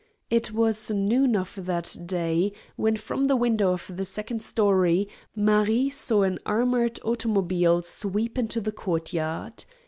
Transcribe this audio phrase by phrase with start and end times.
[0.31, 5.91] It was noon of that day when from the window of the second story Marie
[5.91, 9.63] saw an armored automobile sweep into the courtyard.